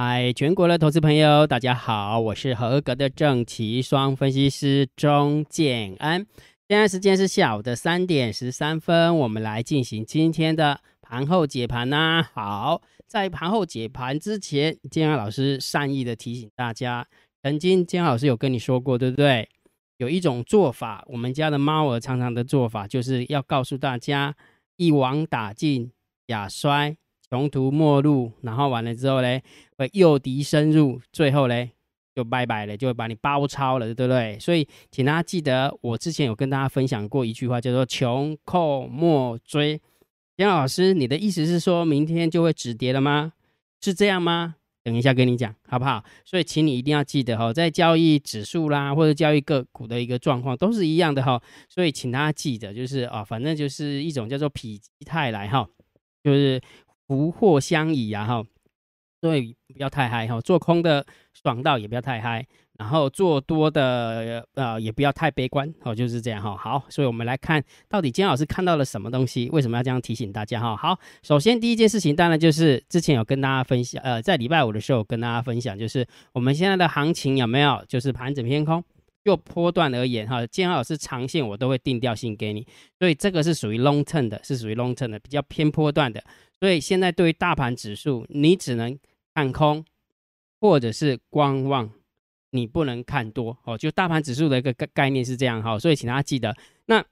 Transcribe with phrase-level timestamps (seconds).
[0.00, 6.24] 嗨，全国的投资朋友，大家好，我是合格的正奇双分析师钟建安。
[6.68, 12.24] 现在时间是下午的三点十三分，我们来进行今天的盘后解盘呐。
[12.32, 17.04] 好，在盘后解盘之前，建安老师善意的提醒大家，
[17.42, 19.48] 曾经建安老师有跟你说过，对不对？
[19.96, 24.36] 有一种做法，我们家的猫儿常常的做法，就是要告诉大家，
[24.76, 25.90] 一网打尽，
[26.26, 26.96] 亚衰。
[27.30, 29.42] 穷途末路，然后完了之后嘞，
[29.76, 31.70] 会诱敌深入，最后嘞
[32.14, 34.38] 就拜拜了，就会把你包抄了，对不对？
[34.40, 39.80] 所以请大家记得，我之前有跟大家分享过一句话，叫做“穷寇莫追”。
[40.36, 43.34] 杨老师，你的意思是说明天就会止跌了吗？
[43.80, 44.54] 是这样吗？
[44.82, 46.02] 等一下跟你讲，好不好？
[46.24, 51.40] 所以请你一定要记得哈，在交易指数啦，或者交易个股的一个状况都是一样的哈。
[51.68, 55.68] 所以请大家记得，就是啊，反正就是一种叫做否极泰来哈，
[56.24, 56.58] 就是。
[57.08, 58.44] 福祸相倚啊，哈，
[59.22, 62.46] 所以不要太嗨哈，做空的爽到也不要太嗨，
[62.78, 66.54] 然后做多的呃也不要太悲观哦，就是这样哈。
[66.54, 70.76] 好，所以我们来看到底金老师看到了什么东西，为什么要这样提醒大家哈？
[70.76, 78.84] 好，首先第一件事情当然就是之前有跟大家分享，呃，在礼拜五的时候跟大家分享，就是我们现在的行情有没有就是盘整偏空。
[79.24, 82.66] 就波段而言，哈，建好是长线，我都会定调性给你，
[82.98, 86.22] 所以这个是属于 long term 的，是属于 long term 的，比较偏波段的。
[86.60, 88.98] 所以现在对于大盘指数，你只能
[89.34, 89.84] 看空，
[90.60, 91.90] 或者是观望，
[92.50, 93.76] 你不能看多哦。
[93.76, 97.04] 就大盘指数的一个概概念是这样哈，所以请大家记得，那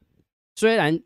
[0.54, 0.98] 虽然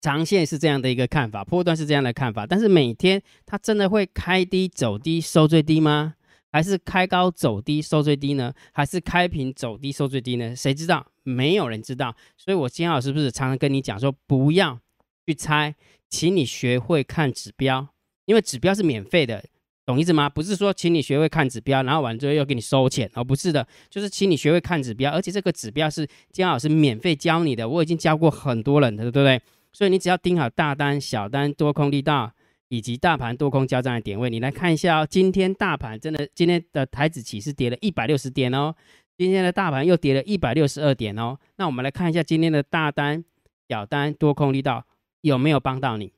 [0.00, 6.14] 长线是这样的一个看法，波段是这样的看法，但是每天它真的会开低走低收最低吗？
[6.50, 8.52] 还是开高走低收最低呢？
[8.72, 10.54] 还是开平走低收最低呢？
[10.56, 11.06] 谁知道？
[11.22, 12.14] 没有人知道。
[12.36, 14.78] 所以我今天老师不是常常跟你讲说，不要
[15.26, 15.74] 去猜，
[16.08, 17.88] 请你学会看指标，
[18.24, 19.44] 因为指标是免费的，
[19.84, 20.28] 懂意思吗？
[20.28, 29.40] 不是说请你学会看指标，然后完之后又给你收钱哦，不是的，就是请你学会看指标，而且这个指标是金老师免费教你的，我已经教过很多人的，对不对？
[29.70, 32.32] 所以你只要盯好大单、小单、多空力道。
[32.68, 35.06] 以及大盘多空交战的点位，你来看一下哦。
[35.08, 38.74] 今天大盘真的，今天的台子期是跌了一百六十点哦。
[39.16, 41.38] 今天的大盘又跌了一百六十二点哦。
[41.56, 43.24] 那我们来看一下今天的大单、
[43.68, 44.86] 小单、多空力道
[45.22, 46.12] 有没有帮到你？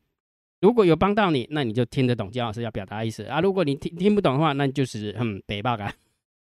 [0.60, 3.40] 如果有帮到你，那你就听得懂姜老师要表达的意思啊。
[3.40, 5.94] 如果你听听不懂的话，那就是嗯北报感。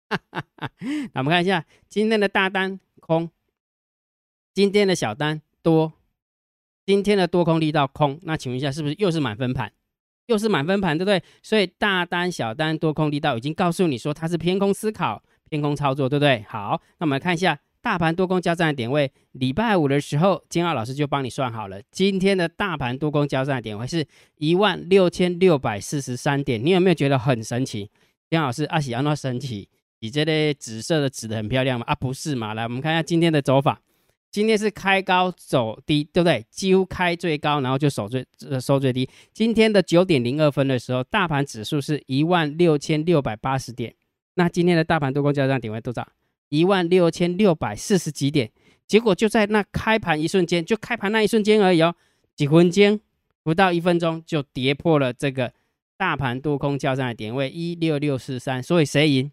[1.14, 3.30] 那我们看一下今天的大单空，
[4.54, 5.94] 今天的小单多，
[6.86, 8.18] 今天的多空力道空。
[8.24, 9.72] 那请问一下，是不是又是满分盘？
[10.28, 11.22] 又是满分盘，对不对？
[11.42, 16.46] 所以大单、小单、多空力道已经告诉你说它是偏空思考、偏空操作，对不对？
[16.48, 19.12] 好，那我们来看一下大盘多空交战的点位。
[19.32, 24.06] 礼拜五的时候，金浩老师就帮你算好了，今天的大盘多空交战的点位是
[24.38, 26.64] 一万六千六百四十三点。
[26.64, 27.90] 你有没有觉得很神奇？
[28.30, 29.70] 金老师阿喜安那神奇？
[30.00, 31.86] 你这类紫色的紫的很漂亮吗？
[31.88, 32.54] 啊，不是嘛？
[32.54, 33.82] 来，我们看一下今天的走法。
[34.30, 36.46] 今天是开高走低，对不对？
[36.52, 38.24] 几乎开最高，然后就收最
[38.62, 39.10] 收最低。
[39.34, 43.96] 今天的九点零二分的时候，大盘指数是一万六千六百八十点。
[44.36, 46.08] 那今天的大盘多空交战点位多少？
[46.50, 48.52] 一万六千六百四十几点。
[48.86, 51.96] 结果就在那开盘一瞬间，就开盘那一瞬间而已哦，
[52.36, 53.00] 几分钟
[53.44, 55.52] 不到一分钟就跌破了这个
[55.98, 58.62] 大盘多空交战的点位一六六四三。
[58.62, 59.32] 所以谁赢？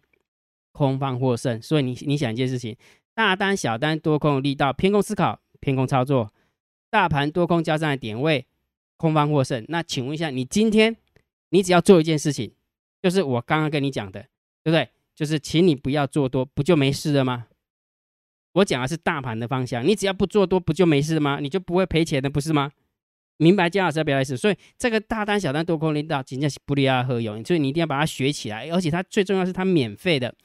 [0.71, 1.61] 空方获胜。
[1.61, 2.75] 所以你你想一件事情。
[3.15, 6.33] 大单、小单、多空力道偏空思考、偏空操作，
[6.89, 8.45] 大盘多空交战的点位，
[8.97, 9.63] 空方获胜。
[9.69, 10.95] 那请问一下，你今天
[11.49, 12.53] 你只要做一件事情，
[13.01, 14.19] 就是我刚刚跟你讲的，
[14.63, 14.89] 对不对？
[15.15, 17.47] 就是请你不要做多，不就没事了吗？
[18.51, 21.39] 我讲的是大盘的方向，你只要不做多，不就没事吗？
[21.39, 22.71] 你就不会赔钱的，不是吗？
[23.37, 24.35] 明白姜老师表达意思？
[24.35, 30.35] 所以这个大单、小单、多空力道，仅仅是不离而合用，所以你一定要把它学起来，而且它最重要是它免费的。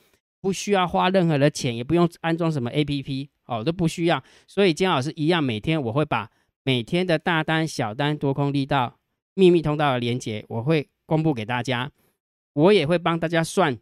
[0.40, 4.22] 不需要花任何的钱，也不用安装什么 A P P 哦，都不需要。
[4.46, 6.30] 所以金老师一样，每天我会把
[6.62, 8.98] 每天的大单、小单、多空力道、
[9.34, 11.90] 秘密通道的连接，我会公布给大家。
[12.52, 13.78] 我也会帮大家算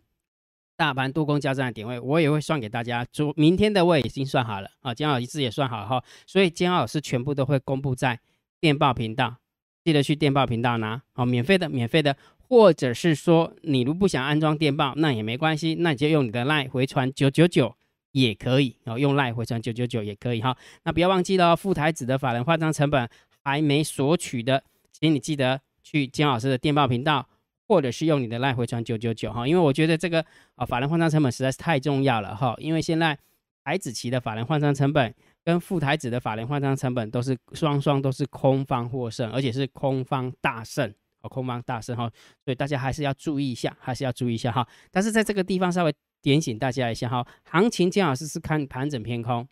[0.77, 3.05] 大盘多空交战的点位，我也会算给大家。
[3.07, 6.05] 昨明天的我已经算好了啊，金老师也算好哈。
[6.27, 8.21] 所以金老师全部都会公布在
[8.61, 9.37] 电报频道，
[9.85, 12.17] 记得去电报频道拿哦，免费的，免费的。
[12.49, 17.75] 或者是说，你如不想安装电报，那也没关系，那你就用你的赖回传九九九
[18.13, 20.57] 也可以，然后用赖回传九九九也可以哈。
[20.85, 23.07] 那不要忘记了，副台子的法人换账成本
[23.45, 27.29] 还没索取的，请你记得去金老师的电报频道，
[27.67, 29.47] 或者是用你的赖回传九九九哈。
[29.47, 30.25] 因为我觉得这个
[30.55, 32.55] 啊法人换账成本实在是太重要了哈。
[32.59, 33.19] 因为现在
[33.63, 40.95] 台子期的法人换账成本跟副台子的法人换账成本都是双双都是空方获胜，而且是空方大胜。
[41.23, 42.11] 哦，空方大胜哈，
[42.45, 44.67] 所以大家还是要注意一下，还是要注意一下哈。
[44.91, 49.47] 但是在这个地方稍微点醒大家一下哈，行情姜老师是看盘整偏空，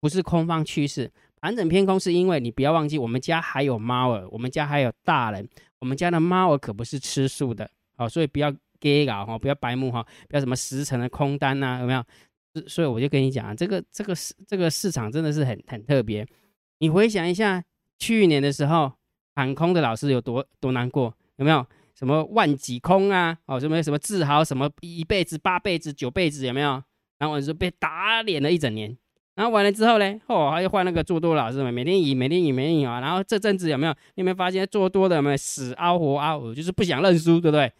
[0.00, 1.10] 不是空方趋势。
[1.40, 5.48] 盘整偏空是因为你不要忘记，我们家还有猫儿，我们家还有大人，
[5.78, 12.04] 我们家的猫儿可不是吃素的，好，所以不要 gay 搞哈，不要白目哈，不要什么十成的空单呐，有没有？
[12.66, 16.26] 所以我就跟你讲，这个这个市这个市场真的是很很特别。
[16.80, 17.62] 你回想一下
[18.00, 18.90] 去年的时候，
[19.38, 21.64] 喊空的老师有多多难过，有没有？
[21.94, 23.38] 什么万几空啊？
[23.46, 26.82] 哦，什么什么自豪什么一辈子八辈子九辈子有没有？
[27.18, 28.98] 然后我就被打脸了一整年。
[29.36, 32.98] 然后完了之后呢，哦，还要换那个做多老师嘛，每天赢，每天赢，每天赢啊。
[32.98, 33.92] 然后这阵子有没有？
[34.16, 36.52] 你有没有发现做多的有没有死凹活凹？
[36.52, 37.72] 就是不想认输，对不对？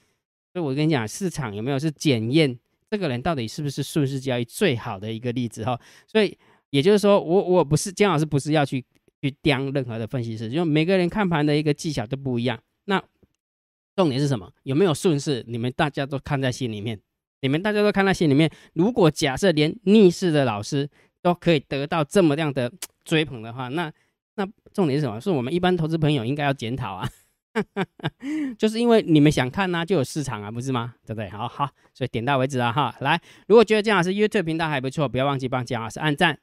[0.53, 2.57] 所以我跟你讲，市场有没有是检验
[2.89, 5.77] 这个人到底是不是顺势交易最好的一个例子哈？
[6.07, 6.39] 所以
[6.71, 8.85] 也就是说，我我不是姜老师，不是要去
[9.21, 12.59] 去刁任何的分析师，因为每个人看盘的一个技巧都不一样。
[12.85, 13.03] 那
[13.97, 14.53] 重点是什么？
[14.63, 15.45] 有没有顺势？
[15.49, 17.01] 你们大家都看在心里面，
[17.41, 18.51] 你们大家都看在心里面。
[18.75, 20.89] 如果假设连逆势的老师，
[21.21, 22.73] 都可以得到这么样的
[23.05, 23.93] 追捧的话，那
[24.37, 25.21] 那重点是什么？
[25.21, 27.11] 是我们一般投资朋友应该要检讨啊，
[28.57, 30.95] 就是因为你们想看呢，就有市场啊，不是吗？
[31.05, 31.29] 对不对？
[31.29, 32.95] 好好，所以点到为止啊哈。
[33.01, 36.39] 来，如果觉得姜老师 YouTube 频道还不错，不要忘记帮姜老师按赞、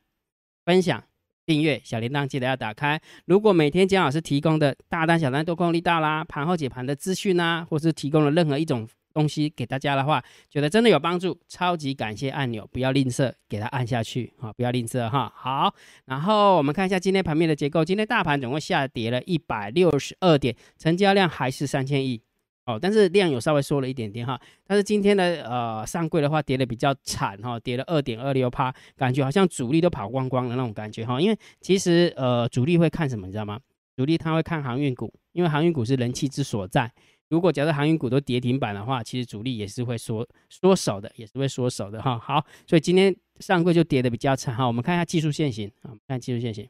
[0.65, 1.01] 分享、
[1.45, 2.99] 订阅，小铃铛记得要打开。
[3.25, 8.87] 如果每天姜老师提供的大单、小单多空力道啦、盘后解盘的资讯啊，或是提供了任何一种。
[9.15, 14.51] 东西给大家的话，觉得真的有帮助，超级感谢按钮，不要吝啬，给它按下去啊！
[14.51, 15.31] 不要吝啬哈。
[15.33, 22.21] 好，然后我们看一下今天盘面的结构，今天大盘总共下跌了一百六十二点，成交量还是三千亿
[22.65, 24.39] 哦，但是量有稍微缩了一点点哈。
[24.65, 31.21] 但是今天的呃上柜的话跌的比较惨哈，跌了二点二六趴，感觉好像主力都跑光光的那种感觉哈。
[31.21, 33.59] 因为其实呃主力会看什么，你知道吗？
[33.95, 36.91] 主力他会看航运股，因为航运股是人气之所在。
[37.29, 42.19] 如果假设航运股都跌停板的话，其实主力也是会缩缩手的，也是会缩手的哈。
[42.19, 44.65] 好，所以今天上柜就跌的比较惨哈。
[44.65, 46.67] 我们看一下技术线型啊，看技术线型。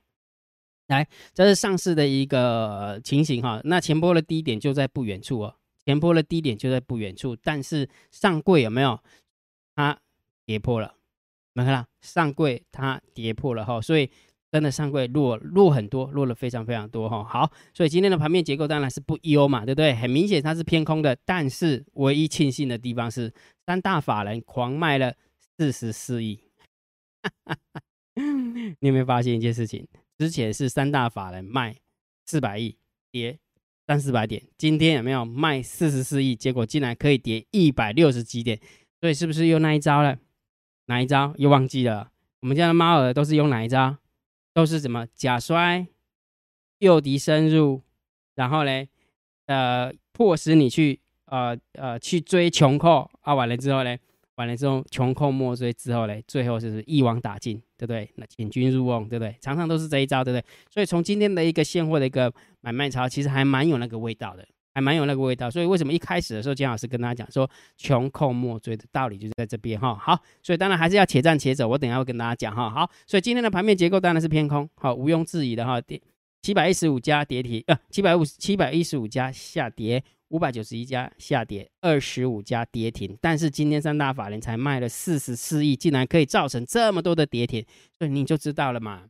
[0.87, 3.59] 来，这是上市的一个情形哈。
[3.63, 5.55] 那前波的低点就在不远处哦，
[5.85, 8.99] 前波的低点就在不远处，但是上柜有没有？
[9.75, 9.99] 它
[10.45, 10.95] 跌破了，
[11.53, 11.87] 没看到？
[12.01, 14.09] 上柜它跌破了哈，所以。
[14.51, 17.21] 真的上柜落落很多，落了非常非常多哈。
[17.25, 19.93] 好，所以今天的盘面结构当然是不优嘛，对不对？
[19.93, 23.33] 很明显它是偏空的，但是唯一庆幸的地方是
[23.65, 25.13] 三大法人狂卖了
[25.57, 26.39] 四十四亿。
[28.79, 29.85] 你有没有发现一件事情？
[30.17, 31.75] 之前是三大法人卖
[32.25, 32.77] 四百亿，
[33.11, 33.37] 跌
[33.87, 36.35] 三四百点，今天有没有卖四十四亿？
[36.35, 38.59] 结果竟然可以跌一百六十几点，
[38.99, 40.17] 所以是不是用那一招了？
[40.87, 41.35] 哪一招？
[41.37, 42.09] 又忘记了？
[42.39, 43.97] 我们家的猫儿都是用哪一招？
[44.55, 45.85] 都是什么假摔、
[46.79, 47.83] 诱敌深入，
[48.33, 48.85] 然后呢，
[49.45, 53.95] 呃，迫使你去呃呃去追穷寇啊，完了之后呢，
[54.35, 58.09] 完了之后穷寇莫追之后呢，最后就是一网打尽，对不对？
[58.15, 59.35] 那请君入瓮，对不对？
[59.41, 60.45] 常常都是这一招，对不对？
[60.69, 64.45] 所以从今天的一个现货的一个买卖潮，其实还蛮有那个味道的。
[64.77, 69.95] 还蛮有那个味道，所以为什么一开始的时候姜老师跟大家讲说穷寇莫追的道理就是在这边哈。
[69.95, 72.69] 好，所以当然还是要且战且走，我等下会跟大家讲哈。
[72.69, 75.79] 好，所以今天的盘面结构当然是偏空，好，毋庸置疑的哈。
[75.79, 76.01] 跌
[76.41, 83.17] 七百一十五家跌停，呃，七百五七百一十五家下跌，五百九十一家下跌，二十五家跌停。
[83.21, 87.65] 但是今天三大法人才卖了四十四亿，竟然可以造成这么多的跌停，
[87.97, 89.03] 所以你就知道了嘛？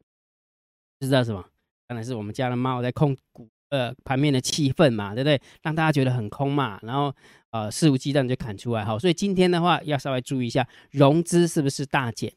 [1.00, 1.45] 知道什么？
[1.88, 3.50] 当然是我们家的猫在控股。
[3.69, 5.41] 呃，盘面的气氛嘛，对不对？
[5.63, 7.13] 让大家觉得很空嘛，然后
[7.50, 8.98] 呃，肆无忌惮就砍出来哈。
[8.98, 12.31] 所以今天的话，要稍微注意一下融资是不是大减。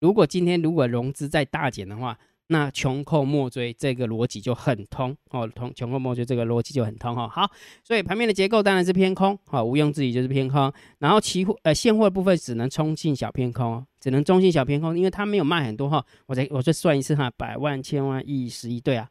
[0.00, 2.16] 如果今天如果融资在大减的话，
[2.48, 7.28] 那穷寇莫追这个逻辑就很通哦，通穷寇莫追这个逻辑就很通哈。
[7.28, 7.50] 好，
[7.84, 10.72] 所以盘面的结构当然是偏空，好，毋庸置疑就是偏空。
[10.98, 16.04] 然后期货呃现货的部分只能中性小偏空，只能中性小偏空，因为它没有卖很多哈。
[16.26, 19.08] 我再我再算一次哈，百万、千万、亿、十亿，对啊。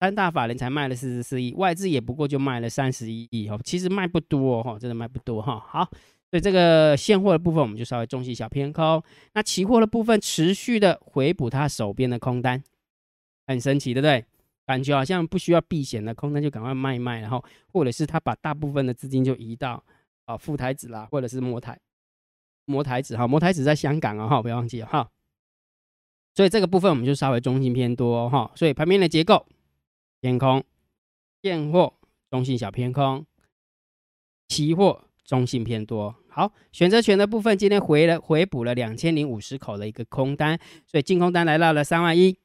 [0.00, 5.58] 三大法人才卖了四十四亿，外资也不过就卖了三十一亿哦，其实卖不多哈，真的卖不多哈。
[5.58, 5.90] 好，
[6.30, 9.02] 所以这个现货的部分我们就稍微中性小偏空。
[9.32, 12.62] 那期货的部分持续的回补他手边的空单，
[13.46, 14.24] 很神奇，对不对？
[14.66, 17.42] 感觉好像不需要避险的空单就赶快卖一卖，然后
[17.72, 19.82] 或者是他把大部分的资金就移到
[20.26, 21.80] 啊富台子啦，或者是摩台
[22.66, 25.10] 摩台子哈，摩台子在香港啊哈，不要忘记哈。
[26.34, 29.46] 所以这个部分我们就稍微中性偏多哈，所以盘面的结构。
[30.20, 30.64] 偏空，
[31.42, 31.94] 现货
[32.28, 33.24] 中性小偏空，
[34.48, 36.16] 期货中性偏多。
[36.28, 42.36] 好，选择权的部分今天回了回补了两千零五十口的一个空单，所以净空单来到了三万一，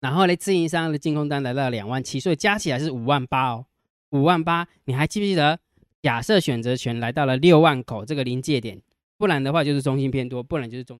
[0.00, 3.66] 然后呢，自营商的净空单来到了两万七，所以加起来是五万八哦。
[4.10, 5.58] 五万八，你还记不记得？
[6.00, 8.80] 假设选择权来到了六万口这个临界点，
[9.18, 10.96] 不然的话就是中心偏多，不然就是中，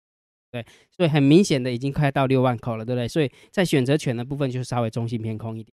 [0.50, 3.06] 对，所以很明显的已经快到六万口了，对不对？
[3.06, 5.72] 所以在选择权的部分就稍微中心偏空一点，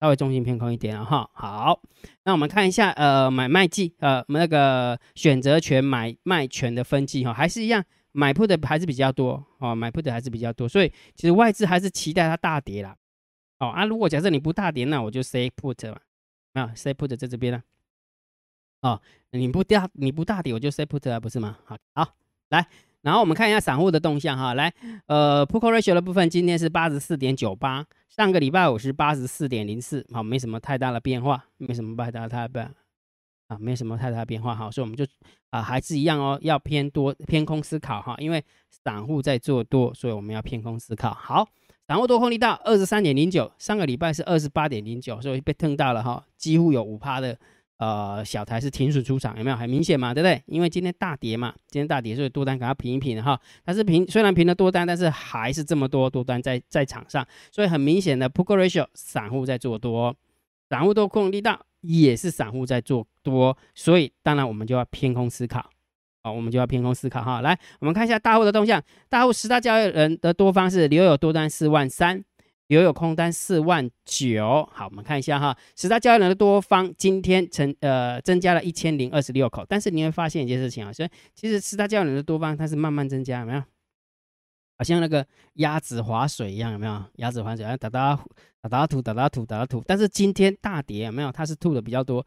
[0.00, 1.28] 稍微中心偏空一点了哈。
[1.32, 1.80] 好，
[2.24, 7.82] 那我们看一下呃买卖季呃我们那个选择权买卖权的分季哈，还是一样
[8.12, 12.96] 买 put 的还是比较多哦，买 put 的还是比较多，所以其实外资还是期待它大跌啦。
[13.58, 15.98] 哦啊，如果假设你不大跌，那我就 say put 嘛，
[16.54, 17.62] 啊 say put 在这边了。
[18.82, 21.56] 哦，你不大你不大跌，我就 say put 啊，不是吗？
[21.64, 22.14] 好，好，
[22.50, 22.66] 来，
[23.04, 24.72] 然后我们看一下散户的动向哈，来，
[25.06, 32.70] 呃，put ratio 的部分今天是八十四点九八，上个礼拜五是八十四点零四，好，没什么太大的变化，没什么太大太大
[33.48, 35.04] 啊，没什么太大变化哈，所以我们就
[35.50, 41.12] 啊还是一样哦，要偏多偏空思考哈，因为散户在做多，所以我们要偏空思考。
[41.12, 41.46] 好，
[41.86, 47.38] 散户多空力道二十三点零九，上个礼拜是二十八点零九，所以被蹭到了哈，几乎有五趴的。
[47.78, 50.14] 呃，小台是停损出场，有没有很明显嘛？
[50.14, 50.40] 对不对？
[50.46, 53.38] 因为今天大跌嘛，今天大跌，所以多单给它平一平哈。
[53.66, 60.14] 它是平虽然平了多单，但是还是这么多多单在在场上，所以很明显的 put ratio 散户在做多，
[60.70, 65.68] 散户多空力道也是散户在做多，所以当然我们就要偏空思考，
[66.22, 67.40] 好，我们就要偏空思考哈。
[67.40, 72.24] 来，我们看一下大户的动向，大户十大交易人的多方是留有多单四万三。
[72.68, 83.62] 留有空单四万九，好，我们看一下哈，十大交易人的多方今天成呃增加了一千零二十六口，但是你会发现一件事情啊，所以其实十大交易人的多方它是慢慢增加，有没有？
[84.76, 87.04] 好像那个鸭子划水一样，有没有？
[87.16, 88.18] 鸭子划水，打打
[88.60, 91.30] 打打土，打打土，打打土，但是今天大跌，有没有？
[91.30, 92.26] 它是吐的比较多。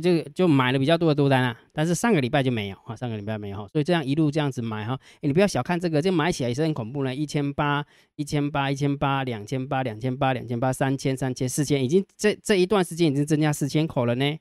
[0.00, 7.84] 就就买了比较多的多单啊，但是上个礼拜就没有啊，上个礼拜没有，所以这样一路这样子买哈，你不要小看这个，这买起来也是很恐怖呢，一千八、
[8.16, 14.38] 一千八、一千八、两千八、两千八、两千八、三千、三千、四千，已经这这一段时间已经增加四千口了呢，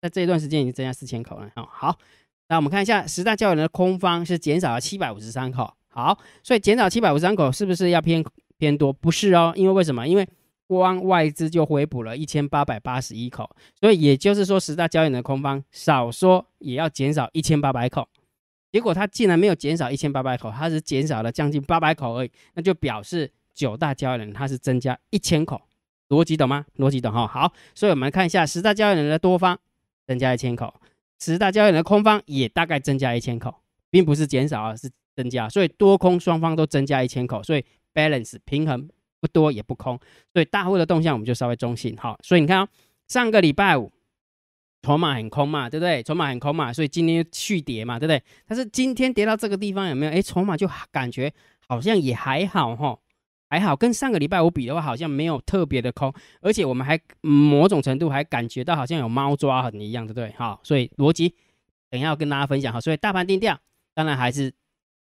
[0.00, 1.68] 在这一段时间已经增加四千口了哦。
[1.70, 1.98] 好，
[2.48, 8.24] 那我们看一下十大交易人的空方是减少了七百五十三口，好，所以减少七百五十三口是不是要偏
[8.58, 8.92] 偏多？
[8.92, 10.06] 不是哦，因为为什么？
[10.08, 10.26] 因为
[10.68, 18.06] 光外资就回补了一千八百八十一口，所以也就是说，十大交易人的空方少说也要减少一千八百口。
[18.70, 25.62] 结果它竟然没有减少一千八百口，它是减少了将近八百口而已，那就表示九大交易人它是增加一千口，
[26.10, 26.66] 逻辑懂吗？
[26.76, 27.26] 逻辑懂哈。
[27.26, 29.58] 好，所以我们来看一下十大交易人的多方
[30.06, 30.74] 增加一千口，
[31.18, 33.54] 十大交易人的空方也大概增加一千口，
[33.88, 38.90] 并不是减少而是增加，所以多空双方都增加一千口，所以 balance 平衡。
[39.20, 39.98] 不多也不空，
[40.32, 42.18] 所以大户的动向我们就稍微中性好。
[42.22, 42.68] 所以你看，
[43.08, 43.92] 上个礼拜五
[44.82, 46.02] 筹码很空嘛，对不对？
[46.02, 48.22] 筹码很空嘛，所以今天续跌嘛，对不对？
[48.46, 50.12] 但是今天跌到这个地方有没有？
[50.12, 51.32] 哎，筹码就感觉
[51.66, 52.96] 好像也还好哈，
[53.50, 60.32] 还好跟上个礼拜五比的话，好像没有特别的空，而且我们还某种程度还感觉到好像有猫抓痕一样，对不对？
[60.38, 61.34] 好，所以逻辑
[61.90, 62.80] 等一下要跟大家分享哈。
[62.80, 63.58] 所以大盘定调
[63.94, 64.54] 当然还是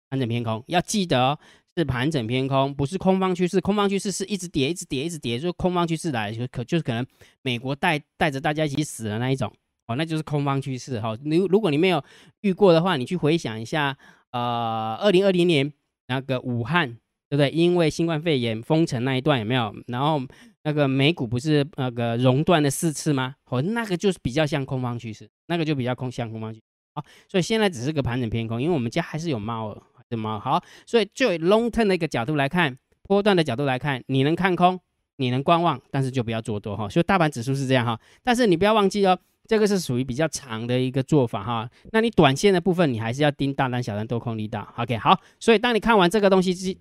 [0.09, 1.38] 盘整偏空，要记得哦。
[1.80, 3.58] 是盘整偏空，不是空方趋势。
[3.60, 7.04] 空方趋势是一直跌，一直跌，一直跌，就是空方趋势来，就可就是可能
[7.42, 9.50] 美国带带着大家一起死的那一种
[9.87, 11.16] 哦，那就是空方趋势哈。
[11.25, 12.04] 如如果你没有
[12.42, 13.96] 遇过的话，你去回想一下，
[14.32, 15.72] 呃，二零二零年
[16.08, 16.90] 那个武汉，
[17.30, 17.49] 对不对？
[17.50, 19.75] 因为新冠肺炎封城那一段有没有？
[19.87, 20.20] 然后
[20.64, 23.37] 那个美股不是那个熔断了四次吗？
[23.46, 26.64] 哦，那个就是比较像空方趋势，那个就比较空像空方趋势。
[26.94, 29.82] 好，所以现在只是个盘整偏空，因为我们家还是有猫儿。
[30.11, 30.62] 什么好？
[30.85, 34.79] 所以就以 long term 的一个角度来看，波段的角度来看，你能看空，
[35.17, 36.88] 你能观望，但是就不要做多哈。
[36.88, 41.71] 所以大盘指数是这样哈，但是你不要忘记哦，这个是属于比较长的一个做法哈。
[41.93, 44.67] 那你短线的部分，你还是要盯大单、小单、多空力道。
[44.76, 45.21] OK，好。
[45.38, 46.76] 所以当你看完这个东西之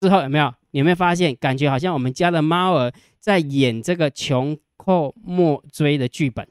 [0.00, 0.52] 之后，有没有？
[0.72, 6.48] 你有没有发现，感觉好像我们家的猫儿在演这个穷寇莫追的剧本？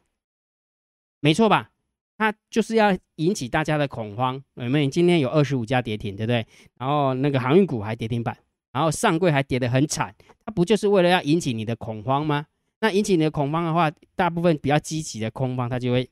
[1.19, 1.71] 没错吧？
[2.19, 4.89] 它就是要引起大家的恐慌，有没有？
[4.89, 6.45] 今天有二十五家跌停，对不对？
[6.77, 8.37] 然后那个航运股还跌停板，
[8.73, 10.13] 然后上柜还跌得很惨，
[10.45, 12.45] 它不就是为了要引起你的恐慌吗？
[12.81, 16.03] 那引起你的恐慌的话，大部分比较积极的空方，它就会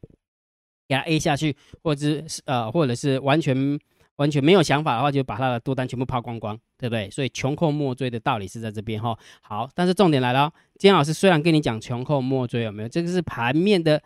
[0.87, 3.77] 给它 A 下去，或者是呃，或者是完全
[4.15, 7.09] 完全没有想法的话，就把它的多单全部抛光光，对不对？
[7.09, 9.13] 所以穷寇莫追的道理是在这边哈。
[9.41, 12.87] 好，但是重点来了，金老师虽然跟你讲穷寇莫追，有没有？
[12.87, 14.01] 这个是盘面的。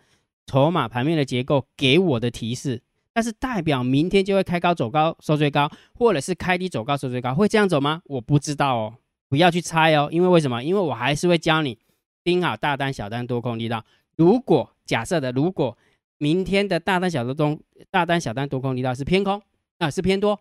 [0.46, 2.82] 筹码盘面的结构给我的提示，
[3.12, 8.02] 但是代表明天就会开高走高收最高，或者是开低走高收最高，会这样走吗？
[8.06, 8.94] 我不知道哦，
[9.28, 10.62] 不要去猜哦，因为为什么？
[10.62, 11.78] 因为我还是会教你
[12.24, 13.84] 盯好大单、小单、多空力道。
[14.16, 15.76] 如果假设的，如果
[16.18, 19.40] 明天的大单、小单中大单、小单、多空力道是偏空
[19.78, 20.38] 啊，是偏多，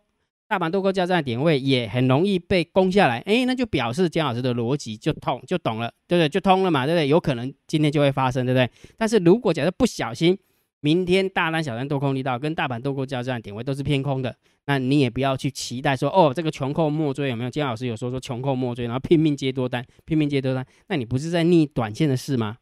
[0.51, 6.27] 大盘多空交战的点位也很容易被攻下来，哎，那就表示姜老师的逻辑就通就懂了，对不对？
[6.27, 7.07] 就通了嘛，对不对？
[7.07, 8.69] 有可能今天就会发生，对不对？
[8.97, 10.37] 但是如果假设不小心，
[10.81, 17.49] 明天大单小单多空力道跟大盘多空交战的点位都是偏空的，那你也不要去期待说，哦，这个穷寇莫追，有没有？
[17.49, 22.57] 姜老师有说说穷寇莫追，然后拼命接多单，拼命接多单，那你不是在逆短线的事吗？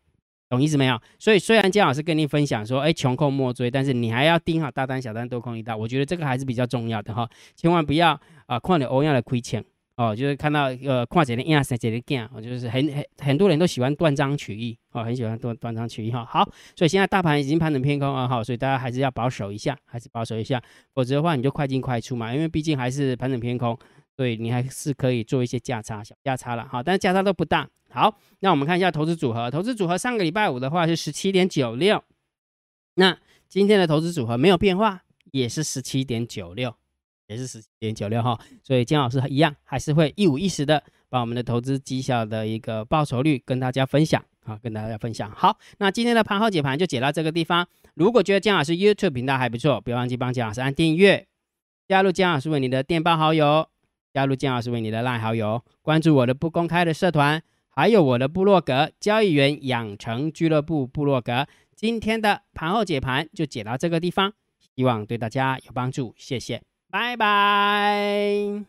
[0.49, 0.99] 懂意思没有？
[1.19, 5.77] 所以虽然姜老师跟你分享说，哎，穷寇莫追，但是你还要盯好大单、小单多空一道。
[5.77, 9.63] 我觉得这个还是比较重要的哈，千万不要啊，看了欧亚的亏钱
[9.95, 16.25] 哦，就是看到呃，看这的亚三这的干，我就是很很很多人都喜欢断章取义哦，很喜欢断断章取义哈。
[16.25, 16.43] 好，
[16.75, 20.59] 所以现在大盘已经盘整偏空啊，好，所以大家还是要保守一下，还是保守一下，
[20.95, 23.77] 否则的话你就快进快出嘛，因为毕竟还是盘整偏空，
[24.17, 27.69] 所以你还是可以做一些价差、小价差了哈，但是价差都不大。
[27.91, 29.49] 好，那我们看一下投资组合。
[29.49, 32.03] 投资组合上个礼拜五的话是十七点九六，
[32.95, 33.17] 那
[33.47, 36.75] 今天的投资组合没有变化，也是十七点九六，
[37.27, 38.39] 也是十七点九六哈。
[38.63, 45.31] 所以姜老师一样还是会一五一十的把我们的投资绩效的一个报酬率跟大家分享啊，跟大家分享。
[45.31, 47.67] 好，那今天的盘后解盘就解到这个地方。
[47.95, 51.27] 如果觉得姜老师 YouTube 频道还不错，不要忘记帮姜老师按订阅，
[51.87, 53.67] 加入姜老师为你的电报好友，
[54.13, 57.41] 加入姜老师为你的赖好友，关注我的不公开的社团。
[57.71, 64.33] 还有我的部落格交易员养成俱乐部部落格，今天的盘后解盘就解到这个地方，
[64.75, 66.61] 希望对大家有帮助，谢谢，
[66.91, 68.65] 拜拜。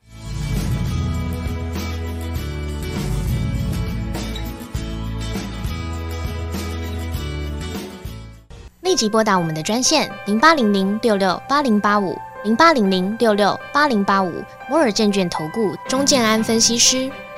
[8.83, 14.33] 立即拨打我们的专线零八零零六六八零八五零八零零六六八零八五
[14.69, 17.11] 摩尔证券投顾钟建安分析师。